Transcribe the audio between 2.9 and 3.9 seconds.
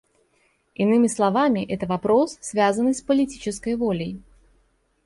с политической